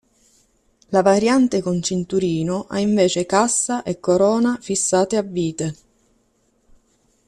La 0.87 1.03
variante 1.03 1.61
con 1.61 1.79
cinturino 1.83 2.65
ha 2.71 2.79
invece 2.79 3.27
cassa 3.27 3.83
e 3.83 3.99
corona 3.99 4.57
fissate 4.59 5.15
a 5.15 5.21
vite. 5.21 5.75